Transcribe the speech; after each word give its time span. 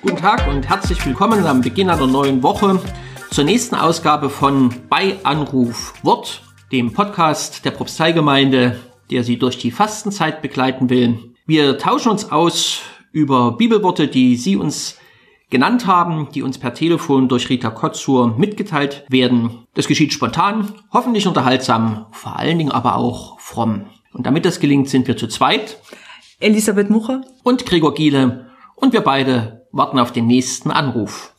Guten 0.00 0.16
Tag 0.16 0.46
und 0.46 0.68
herzlich 0.68 1.04
willkommen 1.04 1.44
am 1.44 1.60
Beginn 1.60 1.90
einer 1.90 2.06
neuen 2.06 2.42
Woche 2.44 2.80
zur 3.32 3.42
nächsten 3.42 3.74
Ausgabe 3.74 4.30
von 4.30 4.72
Bei 4.88 5.16
Anruf 5.24 5.92
Wort, 6.04 6.42
dem 6.70 6.92
Podcast 6.92 7.64
der 7.64 7.72
Propsteigemeinde, 7.72 8.78
der 9.10 9.24
Sie 9.24 9.36
durch 9.36 9.58
die 9.58 9.72
Fastenzeit 9.72 10.40
begleiten 10.40 10.90
will. 10.90 11.34
Wir 11.46 11.78
tauschen 11.78 12.12
uns 12.12 12.30
aus 12.30 12.80
über 13.10 13.56
Bibelworte, 13.56 14.06
die 14.06 14.36
Sie 14.36 14.54
uns 14.56 14.98
genannt 15.50 15.86
haben, 15.86 16.28
die 16.34 16.42
uns 16.42 16.58
per 16.58 16.74
Telefon 16.74 17.28
durch 17.28 17.48
Rita 17.48 17.70
Kotzur 17.70 18.36
mitgeteilt 18.36 19.04
werden. 19.08 19.66
Das 19.74 19.88
geschieht 19.88 20.12
spontan, 20.12 20.74
hoffentlich 20.92 21.26
unterhaltsam, 21.26 22.06
vor 22.12 22.38
allen 22.38 22.58
Dingen 22.58 22.72
aber 22.72 22.96
auch 22.96 23.40
fromm. 23.40 23.86
Und 24.12 24.26
damit 24.26 24.44
das 24.44 24.60
gelingt, 24.60 24.88
sind 24.88 25.06
wir 25.06 25.16
zu 25.16 25.26
zweit. 25.28 25.78
Elisabeth 26.40 26.90
Mucher 26.90 27.22
und 27.42 27.66
Gregor 27.66 27.94
Giele 27.94 28.50
und 28.76 28.92
wir 28.92 29.00
beide 29.00 29.66
warten 29.72 29.98
auf 29.98 30.12
den 30.12 30.26
nächsten 30.26 30.70
Anruf. 30.70 31.32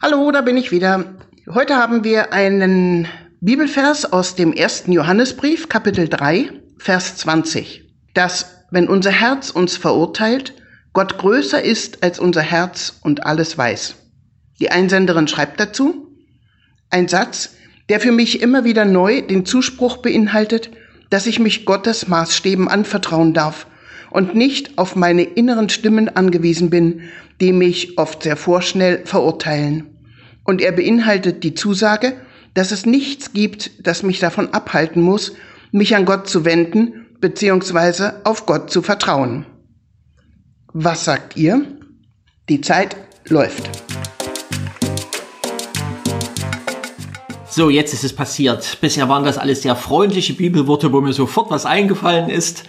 Hallo, 0.00 0.30
da 0.30 0.40
bin 0.40 0.56
ich 0.56 0.70
wieder. 0.70 1.16
Heute 1.52 1.76
haben 1.76 2.04
wir 2.04 2.32
einen 2.32 3.08
Bibelvers 3.42 4.10
aus 4.10 4.34
dem 4.34 4.54
ersten 4.54 4.92
Johannesbrief, 4.92 5.68
Kapitel 5.68 6.08
3, 6.08 6.52
Vers 6.78 7.18
20. 7.18 7.84
Dass, 8.14 8.64
wenn 8.70 8.88
unser 8.88 9.10
Herz 9.10 9.50
uns 9.50 9.76
verurteilt, 9.76 10.54
Gott 10.94 11.18
größer 11.18 11.62
ist 11.62 12.02
als 12.02 12.18
unser 12.18 12.40
Herz 12.40 12.98
und 13.02 13.26
alles 13.26 13.58
weiß. 13.58 13.96
Die 14.58 14.70
Einsenderin 14.70 15.28
schreibt 15.28 15.60
dazu, 15.60 16.16
ein 16.88 17.08
Satz, 17.08 17.56
der 17.90 18.00
für 18.00 18.10
mich 18.10 18.40
immer 18.40 18.64
wieder 18.64 18.86
neu 18.86 19.20
den 19.20 19.44
Zuspruch 19.44 19.98
beinhaltet, 19.98 20.70
dass 21.10 21.26
ich 21.26 21.38
mich 21.38 21.66
Gottes 21.66 22.08
Maßstäben 22.08 22.68
anvertrauen 22.68 23.34
darf 23.34 23.66
und 24.10 24.34
nicht 24.34 24.78
auf 24.78 24.96
meine 24.96 25.24
inneren 25.24 25.68
Stimmen 25.68 26.08
angewiesen 26.08 26.70
bin, 26.70 27.02
die 27.42 27.52
mich 27.52 27.98
oft 27.98 28.22
sehr 28.22 28.36
vorschnell 28.38 29.04
verurteilen. 29.04 29.90
Und 30.42 30.62
er 30.62 30.72
beinhaltet 30.72 31.44
die 31.44 31.52
Zusage, 31.52 32.14
dass 32.56 32.72
es 32.72 32.86
nichts 32.86 33.34
gibt, 33.34 33.86
das 33.86 34.02
mich 34.02 34.18
davon 34.18 34.54
abhalten 34.54 35.02
muss, 35.02 35.34
mich 35.72 35.94
an 35.94 36.06
Gott 36.06 36.26
zu 36.26 36.46
wenden 36.46 37.06
bzw. 37.20 38.12
auf 38.24 38.46
Gott 38.46 38.70
zu 38.70 38.80
vertrauen. 38.80 39.44
Was 40.72 41.04
sagt 41.04 41.36
ihr? 41.36 41.66
Die 42.48 42.62
Zeit 42.62 42.96
läuft. 43.28 43.68
So, 47.50 47.68
jetzt 47.68 47.92
ist 47.92 48.04
es 48.04 48.16
passiert. 48.16 48.78
Bisher 48.80 49.08
waren 49.10 49.24
das 49.24 49.36
alles 49.36 49.60
sehr 49.60 49.76
freundliche 49.76 50.32
Bibelworte, 50.32 50.92
wo 50.94 51.02
mir 51.02 51.12
sofort 51.12 51.50
was 51.50 51.66
eingefallen 51.66 52.30
ist. 52.30 52.64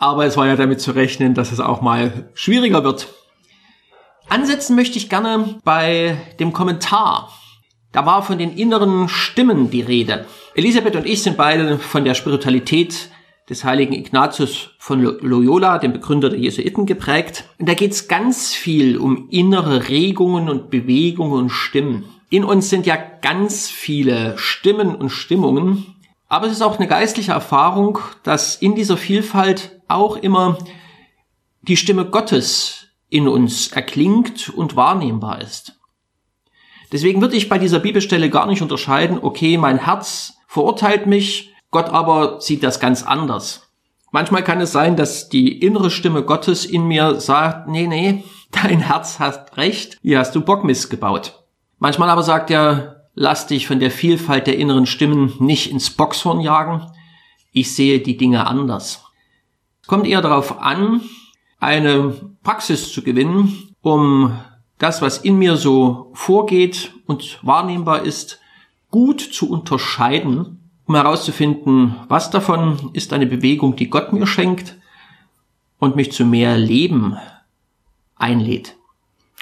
Aber 0.00 0.26
es 0.26 0.36
war 0.36 0.48
ja 0.48 0.56
damit 0.56 0.80
zu 0.80 0.90
rechnen, 0.90 1.34
dass 1.34 1.52
es 1.52 1.60
auch 1.60 1.82
mal 1.82 2.30
schwieriger 2.34 2.82
wird. 2.82 3.06
Ansetzen 4.28 4.74
möchte 4.74 4.98
ich 4.98 5.08
gerne 5.08 5.60
bei 5.62 6.16
dem 6.40 6.52
Kommentar. 6.52 7.32
Da 7.92 8.06
war 8.06 8.22
von 8.22 8.38
den 8.38 8.56
inneren 8.56 9.08
Stimmen 9.08 9.70
die 9.70 9.82
Rede. 9.82 10.26
Elisabeth 10.54 10.96
und 10.96 11.06
ich 11.06 11.22
sind 11.22 11.36
beide 11.36 11.78
von 11.78 12.04
der 12.04 12.14
Spiritualität 12.14 13.10
des 13.48 13.64
heiligen 13.64 13.94
Ignatius 13.94 14.70
von 14.78 15.02
Loyola, 15.02 15.78
dem 15.78 15.92
Begründer 15.92 16.30
der 16.30 16.38
Jesuiten, 16.38 16.86
geprägt. 16.86 17.44
Und 17.58 17.68
da 17.68 17.74
geht 17.74 17.90
es 17.90 18.06
ganz 18.06 18.54
viel 18.54 18.96
um 18.96 19.28
innere 19.28 19.88
Regungen 19.88 20.48
und 20.48 20.70
Bewegungen 20.70 21.32
und 21.32 21.50
Stimmen. 21.50 22.04
In 22.30 22.44
uns 22.44 22.70
sind 22.70 22.86
ja 22.86 22.96
ganz 22.96 23.68
viele 23.68 24.38
Stimmen 24.38 24.94
und 24.94 25.10
Stimmungen, 25.10 25.96
aber 26.28 26.46
es 26.46 26.52
ist 26.52 26.62
auch 26.62 26.78
eine 26.78 26.86
geistliche 26.86 27.32
Erfahrung, 27.32 27.98
dass 28.22 28.54
in 28.54 28.76
dieser 28.76 28.96
Vielfalt 28.96 29.80
auch 29.88 30.16
immer 30.16 30.58
die 31.62 31.76
Stimme 31.76 32.04
Gottes 32.04 32.86
in 33.08 33.26
uns 33.26 33.72
erklingt 33.72 34.48
und 34.48 34.76
wahrnehmbar 34.76 35.40
ist. 35.40 35.79
Deswegen 36.92 37.20
würde 37.20 37.36
ich 37.36 37.48
bei 37.48 37.58
dieser 37.58 37.78
Bibelstelle 37.78 38.30
gar 38.30 38.46
nicht 38.46 38.62
unterscheiden, 38.62 39.18
okay, 39.20 39.56
mein 39.58 39.78
Herz 39.84 40.34
verurteilt 40.46 41.06
mich, 41.06 41.52
Gott 41.70 41.88
aber 41.88 42.40
sieht 42.40 42.62
das 42.62 42.80
ganz 42.80 43.04
anders. 43.04 43.70
Manchmal 44.10 44.42
kann 44.42 44.60
es 44.60 44.72
sein, 44.72 44.96
dass 44.96 45.28
die 45.28 45.60
innere 45.60 45.90
Stimme 45.90 46.24
Gottes 46.24 46.64
in 46.64 46.84
mir 46.84 47.20
sagt, 47.20 47.68
nee, 47.68 47.86
nee, 47.86 48.24
dein 48.50 48.80
Herz 48.80 49.20
hat 49.20 49.56
recht, 49.56 49.98
hier 50.02 50.18
hast 50.18 50.34
du 50.34 50.40
Bockmist 50.40 50.90
gebaut. 50.90 51.44
Manchmal 51.78 52.10
aber 52.10 52.24
sagt 52.24 52.50
er, 52.50 53.08
lass 53.14 53.46
dich 53.46 53.66
von 53.66 53.78
der 53.78 53.90
Vielfalt 53.90 54.46
der 54.46 54.58
inneren 54.58 54.86
Stimmen 54.86 55.34
nicht 55.38 55.70
ins 55.70 55.90
Boxhorn 55.90 56.40
jagen, 56.40 56.86
ich 57.52 57.74
sehe 57.74 58.00
die 58.00 58.16
Dinge 58.16 58.46
anders. 58.46 59.04
Es 59.82 59.88
kommt 59.88 60.06
eher 60.06 60.22
darauf 60.22 60.60
an, 60.60 61.00
eine 61.58 62.14
Praxis 62.42 62.92
zu 62.92 63.02
gewinnen, 63.02 63.74
um 63.82 64.38
das, 64.80 65.02
was 65.02 65.18
in 65.18 65.36
mir 65.36 65.56
so 65.56 66.10
vorgeht 66.14 66.92
und 67.06 67.38
wahrnehmbar 67.42 68.02
ist, 68.02 68.40
gut 68.90 69.20
zu 69.20 69.48
unterscheiden, 69.48 70.58
um 70.86 70.94
herauszufinden, 70.96 71.94
was 72.08 72.30
davon 72.30 72.90
ist 72.94 73.12
eine 73.12 73.26
Bewegung, 73.26 73.76
die 73.76 73.90
Gott 73.90 74.12
mir 74.12 74.26
schenkt 74.26 74.76
und 75.78 75.96
mich 75.96 76.10
zu 76.12 76.24
mehr 76.24 76.56
Leben 76.56 77.16
einlädt. 78.16 78.76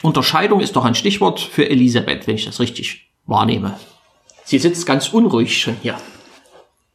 Unterscheidung 0.03 0.61
ist 0.61 0.75
doch 0.77 0.85
ein 0.85 0.97
Stichwort 0.97 1.41
für 1.41 1.71
Elisabeth, 1.71 2.27
wenn 2.27 2.35
ich 2.35 2.45
das 2.45 2.61
richtig 2.61 3.09
wahrnehme. 3.27 3.79
Sie 4.45 4.59
sitzt 4.59 4.87
ganz 4.87 5.09
unruhig 5.09 5.63
schon 5.63 5.77
hier 5.83 5.97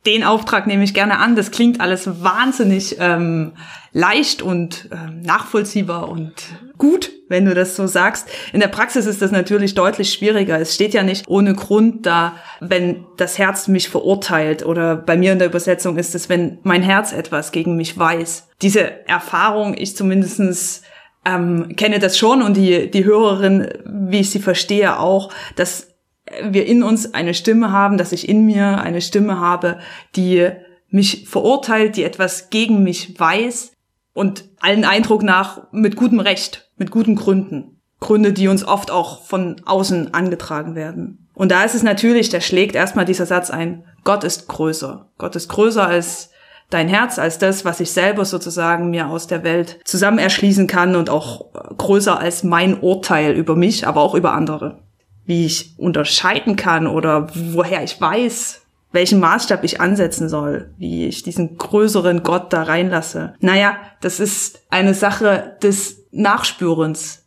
den 0.05 0.23
Auftrag 0.23 0.67
nehme 0.67 0.83
ich 0.83 0.93
gerne 0.93 1.17
an. 1.19 1.35
Das 1.35 1.51
klingt 1.51 1.79
alles 1.79 2.23
wahnsinnig 2.23 2.97
ähm, 2.99 3.53
leicht 3.93 4.41
und 4.41 4.89
ähm, 4.91 5.21
nachvollziehbar 5.21 6.09
und 6.09 6.33
gut, 6.77 7.11
wenn 7.29 7.45
du 7.45 7.53
das 7.53 7.75
so 7.75 7.87
sagst. 7.87 8.27
In 8.51 8.59
der 8.59 8.67
Praxis 8.67 9.05
ist 9.05 9.21
das 9.21 9.31
natürlich 9.31 9.75
deutlich 9.75 10.11
schwieriger. 10.11 10.59
Es 10.59 10.75
steht 10.75 10.93
ja 10.93 11.03
nicht 11.03 11.27
ohne 11.27 11.53
Grund 11.53 12.05
da, 12.05 12.33
wenn 12.59 13.05
das 13.17 13.37
Herz 13.37 13.67
mich 13.67 13.87
verurteilt 13.89 14.65
oder 14.65 14.95
bei 14.95 15.15
mir 15.15 15.31
in 15.31 15.39
der 15.39 15.47
Übersetzung 15.47 15.97
ist 15.97 16.15
es, 16.15 16.27
wenn 16.27 16.59
mein 16.63 16.83
Herz 16.83 17.13
etwas 17.13 17.51
gegen 17.51 17.77
mich 17.77 17.97
weiß. 17.97 18.49
Diese 18.61 19.07
Erfahrung, 19.07 19.75
ich 19.77 19.95
zumindestens 19.95 20.81
ähm, 21.25 21.75
kenne 21.77 21.99
das 21.99 22.17
schon 22.17 22.41
und 22.41 22.57
die, 22.57 22.91
die 22.91 23.05
Hörerin, 23.05 23.69
wie 23.85 24.19
ich 24.19 24.31
sie 24.31 24.39
verstehe, 24.39 24.99
auch, 24.99 25.31
dass 25.55 25.92
wir 26.41 26.65
in 26.65 26.83
uns 26.83 27.13
eine 27.13 27.33
Stimme 27.33 27.71
haben, 27.71 27.97
dass 27.97 28.11
ich 28.11 28.27
in 28.27 28.45
mir 28.45 28.81
eine 28.81 29.01
Stimme 29.01 29.39
habe, 29.39 29.79
die 30.15 30.49
mich 30.89 31.27
verurteilt, 31.27 31.95
die 31.95 32.03
etwas 32.03 32.49
gegen 32.49 32.83
mich 32.83 33.19
weiß 33.19 33.71
und 34.13 34.45
allen 34.59 34.85
Eindruck 34.85 35.23
nach 35.23 35.71
mit 35.71 35.95
gutem 35.95 36.19
Recht, 36.19 36.69
mit 36.77 36.91
guten 36.91 37.15
Gründen. 37.15 37.79
Gründe, 37.99 38.33
die 38.33 38.47
uns 38.49 38.65
oft 38.65 38.91
auch 38.91 39.23
von 39.23 39.55
außen 39.65 40.13
angetragen 40.13 40.75
werden. 40.75 41.29
Und 41.33 41.51
da 41.51 41.63
ist 41.63 41.73
es 41.73 41.83
natürlich, 41.83 42.29
da 42.29 42.41
schlägt 42.41 42.75
erstmal 42.75 43.05
dieser 43.05 43.25
Satz 43.25 43.49
ein, 43.49 43.85
Gott 44.03 44.23
ist 44.23 44.47
größer. 44.49 45.09
Gott 45.17 45.35
ist 45.35 45.47
größer 45.47 45.87
als 45.87 46.29
dein 46.69 46.89
Herz, 46.89 47.17
als 47.17 47.39
das, 47.39 47.65
was 47.65 47.79
ich 47.79 47.91
selber 47.91 48.25
sozusagen 48.25 48.89
mir 48.89 49.07
aus 49.07 49.27
der 49.27 49.43
Welt 49.43 49.79
zusammen 49.85 50.19
erschließen 50.19 50.67
kann 50.67 50.95
und 50.95 51.09
auch 51.09 51.45
größer 51.77 52.19
als 52.19 52.43
mein 52.43 52.79
Urteil 52.79 53.33
über 53.33 53.55
mich, 53.55 53.87
aber 53.87 54.01
auch 54.01 54.15
über 54.15 54.33
andere 54.33 54.83
wie 55.25 55.45
ich 55.45 55.73
unterscheiden 55.77 56.55
kann 56.55 56.87
oder 56.87 57.29
woher 57.33 57.83
ich 57.83 57.99
weiß, 57.99 58.61
welchen 58.91 59.19
Maßstab 59.19 59.63
ich 59.63 59.81
ansetzen 59.81 60.29
soll, 60.29 60.71
wie 60.77 61.07
ich 61.07 61.23
diesen 61.23 61.57
größeren 61.57 62.23
Gott 62.23 62.53
da 62.53 62.63
reinlasse. 62.63 63.33
Naja, 63.39 63.75
das 64.01 64.19
ist 64.19 64.61
eine 64.69 64.93
Sache 64.93 65.57
des 65.63 66.05
Nachspürens. 66.11 67.25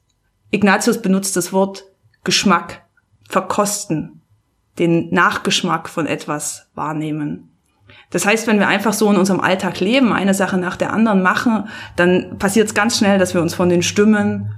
Ignatius 0.50 1.02
benutzt 1.02 1.37
das 1.37 1.52
Wort 1.52 1.84
Geschmack, 2.22 2.82
verkosten, 3.28 4.22
den 4.78 5.10
Nachgeschmack 5.10 5.88
von 5.88 6.06
etwas 6.06 6.69
wahrnehmen. 6.75 7.50
Das 8.10 8.26
heißt, 8.26 8.46
wenn 8.46 8.58
wir 8.58 8.69
einfach 8.69 8.92
so 8.92 9.10
in 9.10 9.16
unserem 9.16 9.40
Alltag 9.40 9.81
leben, 9.81 10.12
eine 10.12 10.34
Sache 10.34 10.58
nach 10.58 10.76
der 10.76 10.92
anderen 10.92 11.22
machen, 11.22 11.69
dann 11.96 12.38
passiert 12.38 12.69
es 12.69 12.75
ganz 12.75 12.99
schnell, 12.99 13.19
dass 13.19 13.34
wir 13.34 13.42
uns 13.42 13.54
von 13.54 13.69
den 13.69 13.82
Stimmen 13.82 14.54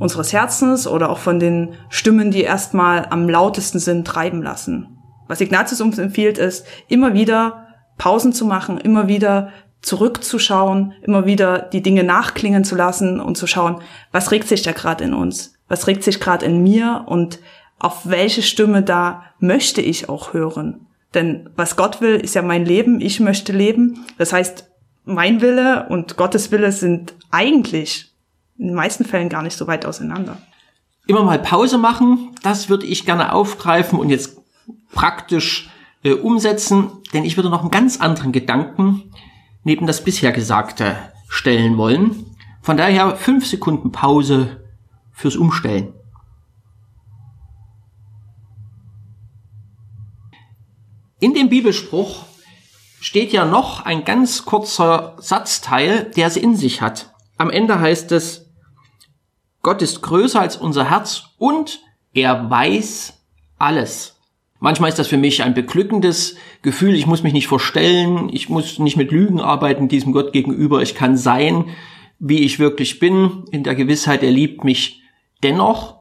unseres 0.00 0.32
Herzens 0.32 0.88
oder 0.88 1.10
auch 1.10 1.18
von 1.18 1.38
den 1.38 1.74
Stimmen, 1.90 2.32
die 2.32 2.42
erstmal 2.42 3.06
am 3.10 3.28
lautesten 3.28 3.78
sind, 3.78 4.06
treiben 4.06 4.42
lassen. 4.42 4.98
Was 5.28 5.40
Ignatius 5.40 5.80
uns 5.80 5.98
empfiehlt, 5.98 6.38
ist, 6.38 6.66
immer 6.88 7.14
wieder 7.14 7.68
Pausen 7.98 8.32
zu 8.32 8.46
machen, 8.46 8.78
immer 8.78 9.06
wieder 9.06 9.50
zurückzuschauen, 9.82 10.94
immer 11.02 11.26
wieder 11.26 11.58
die 11.58 11.82
Dinge 11.82 12.02
nachklingen 12.02 12.64
zu 12.64 12.74
lassen 12.74 13.20
und 13.20 13.36
zu 13.36 13.46
schauen, 13.46 13.82
was 14.10 14.30
regt 14.32 14.48
sich 14.48 14.62
da 14.62 14.72
gerade 14.72 15.04
in 15.04 15.14
uns, 15.14 15.54
was 15.68 15.86
regt 15.86 16.02
sich 16.02 16.18
gerade 16.18 16.46
in 16.46 16.62
mir 16.62 17.04
und 17.06 17.38
auf 17.78 18.00
welche 18.04 18.42
Stimme 18.42 18.82
da 18.82 19.24
möchte 19.38 19.80
ich 19.80 20.08
auch 20.08 20.32
hören. 20.32 20.86
Denn 21.14 21.50
was 21.56 21.76
Gott 21.76 22.00
will, 22.00 22.16
ist 22.16 22.34
ja 22.34 22.42
mein 22.42 22.64
Leben, 22.64 23.00
ich 23.00 23.20
möchte 23.20 23.52
leben. 23.52 24.06
Das 24.18 24.32
heißt, 24.32 24.70
mein 25.04 25.40
Wille 25.40 25.86
und 25.88 26.16
Gottes 26.16 26.52
Wille 26.52 26.72
sind 26.72 27.14
eigentlich 27.30 28.09
in 28.60 28.66
den 28.66 28.76
meisten 28.76 29.06
Fällen 29.06 29.30
gar 29.30 29.42
nicht 29.42 29.56
so 29.56 29.66
weit 29.66 29.86
auseinander. 29.86 30.36
Immer 31.06 31.24
mal 31.24 31.38
Pause 31.38 31.78
machen, 31.78 32.36
das 32.42 32.68
würde 32.68 32.86
ich 32.86 33.06
gerne 33.06 33.32
aufgreifen 33.32 33.98
und 33.98 34.10
jetzt 34.10 34.36
praktisch 34.92 35.70
äh, 36.04 36.12
umsetzen, 36.12 36.90
denn 37.14 37.24
ich 37.24 37.36
würde 37.36 37.48
noch 37.48 37.62
einen 37.62 37.70
ganz 37.70 38.00
anderen 38.00 38.32
Gedanken 38.32 39.12
neben 39.64 39.86
das 39.86 40.04
bisher 40.04 40.32
Gesagte 40.32 40.96
stellen 41.28 41.78
wollen. 41.78 42.26
Von 42.60 42.76
daher 42.76 43.16
fünf 43.16 43.46
Sekunden 43.46 43.92
Pause 43.92 44.62
fürs 45.10 45.36
Umstellen. 45.36 45.94
In 51.18 51.34
dem 51.34 51.48
Bibelspruch 51.48 52.24
steht 53.00 53.32
ja 53.32 53.44
noch 53.46 53.84
ein 53.84 54.04
ganz 54.04 54.44
kurzer 54.44 55.16
Satzteil, 55.18 56.10
der 56.16 56.26
es 56.26 56.36
in 56.36 56.56
sich 56.56 56.82
hat. 56.82 57.14
Am 57.36 57.50
Ende 57.50 57.80
heißt 57.80 58.12
es, 58.12 58.49
Gott 59.62 59.82
ist 59.82 60.02
größer 60.02 60.40
als 60.40 60.56
unser 60.56 60.88
Herz 60.88 61.24
und 61.38 61.80
er 62.14 62.48
weiß 62.50 63.14
alles. 63.58 64.16
Manchmal 64.58 64.90
ist 64.90 64.98
das 64.98 65.08
für 65.08 65.16
mich 65.16 65.42
ein 65.42 65.54
beglückendes 65.54 66.36
Gefühl. 66.62 66.94
Ich 66.94 67.06
muss 67.06 67.22
mich 67.22 67.32
nicht 67.32 67.48
verstellen. 67.48 68.28
Ich 68.32 68.48
muss 68.48 68.78
nicht 68.78 68.96
mit 68.96 69.10
Lügen 69.10 69.40
arbeiten 69.40 69.88
diesem 69.88 70.12
Gott 70.12 70.32
gegenüber. 70.32 70.82
Ich 70.82 70.94
kann 70.94 71.16
sein, 71.16 71.70
wie 72.18 72.40
ich 72.40 72.58
wirklich 72.58 72.98
bin, 72.98 73.44
in 73.50 73.64
der 73.64 73.74
Gewissheit, 73.74 74.22
er 74.22 74.30
liebt 74.30 74.62
mich 74.62 75.02
dennoch. 75.42 76.00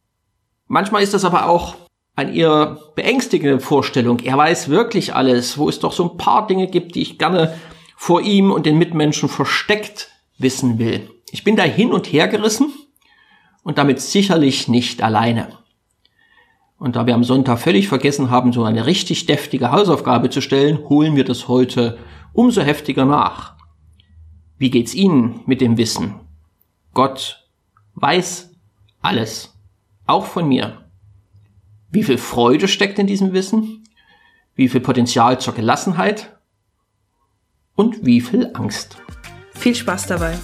Manchmal 0.67 1.01
ist 1.01 1.13
das 1.13 1.23
aber 1.23 1.47
auch 1.47 1.75
eine 2.15 2.35
eher 2.35 2.77
beängstigende 2.95 3.61
Vorstellung. 3.61 4.19
Er 4.19 4.37
weiß 4.37 4.67
wirklich 4.67 5.15
alles, 5.15 5.57
wo 5.57 5.69
es 5.69 5.79
doch 5.79 5.93
so 5.93 6.11
ein 6.11 6.17
paar 6.17 6.45
Dinge 6.45 6.67
gibt, 6.67 6.95
die 6.95 7.01
ich 7.01 7.17
gerne 7.17 7.57
vor 7.95 8.21
ihm 8.21 8.51
und 8.51 8.65
den 8.65 8.77
Mitmenschen 8.77 9.29
versteckt 9.29 10.11
wissen 10.37 10.79
will. 10.79 11.09
Ich 11.31 11.45
bin 11.45 11.55
da 11.55 11.63
hin 11.63 11.91
und 11.91 12.07
her 12.07 12.27
gerissen 12.27 12.73
und 13.69 13.77
damit 13.77 14.01
sicherlich 14.01 14.67
nicht 14.67 15.03
alleine. 15.03 15.49
Und 16.79 16.95
da 16.95 17.05
wir 17.05 17.13
am 17.13 17.23
Sonntag 17.23 17.59
völlig 17.59 17.87
vergessen 17.87 18.31
haben, 18.31 18.51
so 18.51 18.63
eine 18.63 18.87
richtig 18.87 19.27
deftige 19.27 19.71
Hausaufgabe 19.71 20.31
zu 20.31 20.41
stellen, 20.41 20.89
holen 20.89 21.15
wir 21.15 21.23
das 21.23 21.47
heute 21.47 21.99
umso 22.33 22.63
heftiger 22.63 23.05
nach. 23.05 23.53
Wie 24.57 24.71
geht's 24.71 24.95
Ihnen 24.95 25.41
mit 25.45 25.61
dem 25.61 25.77
Wissen? 25.77 26.15
Gott 26.95 27.47
weiß 27.93 28.49
alles, 29.01 29.53
auch 30.07 30.25
von 30.25 30.47
mir. 30.47 30.89
Wie 31.91 32.01
viel 32.01 32.17
Freude 32.17 32.67
steckt 32.67 32.97
in 32.97 33.05
diesem 33.05 33.33
Wissen? 33.33 33.83
Wie 34.55 34.67
viel 34.67 34.81
Potenzial 34.81 35.39
zur 35.39 35.53
Gelassenheit? 35.53 36.35
Und 37.75 38.03
wie 38.03 38.19
viel 38.19 38.49
Angst? 38.55 38.97
Viel 39.53 39.75
Spaß 39.75 40.07
dabei. 40.07 40.39